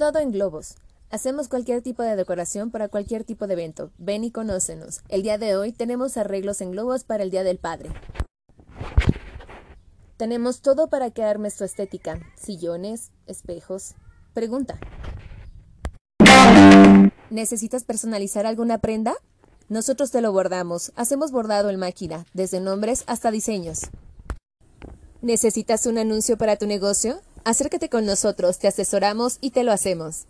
Todo 0.00 0.18
en 0.18 0.32
globos. 0.32 0.76
Hacemos 1.10 1.48
cualquier 1.48 1.82
tipo 1.82 2.02
de 2.02 2.16
decoración 2.16 2.70
para 2.70 2.88
cualquier 2.88 3.22
tipo 3.22 3.46
de 3.46 3.52
evento. 3.52 3.90
Ven 3.98 4.24
y 4.24 4.30
conócenos. 4.30 5.00
El 5.10 5.22
día 5.22 5.36
de 5.36 5.56
hoy 5.56 5.72
tenemos 5.72 6.16
arreglos 6.16 6.62
en 6.62 6.70
globos 6.70 7.04
para 7.04 7.22
el 7.22 7.30
Día 7.30 7.44
del 7.44 7.58
Padre. 7.58 7.90
Tenemos 10.16 10.62
todo 10.62 10.88
para 10.88 11.10
que 11.10 11.22
armes 11.22 11.54
tu 11.56 11.64
estética. 11.64 12.18
Sillones, 12.34 13.10
espejos. 13.26 13.92
Pregunta. 14.32 14.80
¿Necesitas 17.28 17.84
personalizar 17.84 18.46
alguna 18.46 18.78
prenda? 18.78 19.12
Nosotros 19.68 20.10
te 20.10 20.22
lo 20.22 20.32
bordamos. 20.32 20.92
Hacemos 20.96 21.30
bordado 21.30 21.68
en 21.68 21.78
máquina, 21.78 22.24
desde 22.32 22.60
nombres 22.60 23.04
hasta 23.06 23.30
diseños. 23.30 23.82
¿Necesitas 25.20 25.84
un 25.84 25.98
anuncio 25.98 26.38
para 26.38 26.56
tu 26.56 26.66
negocio? 26.66 27.20
Acércate 27.42 27.88
con 27.88 28.04
nosotros, 28.04 28.58
te 28.58 28.68
asesoramos 28.68 29.38
y 29.40 29.52
te 29.52 29.64
lo 29.64 29.72
hacemos. 29.72 30.26